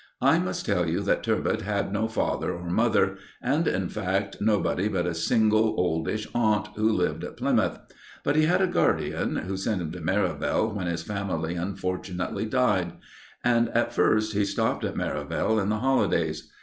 [0.23, 4.87] I must tell you that "Turbot" had no father or mother, and, in fact, nobody
[4.87, 7.77] but a single, oldish aunt who lived at Plymouth.
[8.23, 12.93] But he had a guardian, who sent him to Merivale when his family unfortunately died;
[13.43, 16.49] and at first he stopped at Merivale in the holidays.